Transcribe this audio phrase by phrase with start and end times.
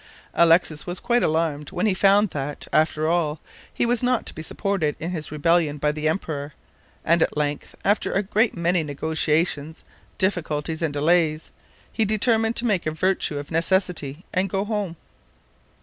[0.33, 3.39] Alexis was quite alarmed when he found that, after all,
[3.71, 6.55] he was not to be supported in his rebellion by the emperor,
[7.05, 9.83] and at length, after a great many negotiations,
[10.17, 11.51] difficulties, and delays,
[11.93, 14.95] he determined to make a virtue of necessity and to go home.